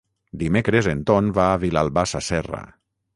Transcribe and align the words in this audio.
Dimecres 0.43 0.87
en 0.93 1.03
Ton 1.11 1.29
va 1.37 1.45
a 1.49 1.59
Vilalba 1.65 2.07
Sasserra. 2.13 2.63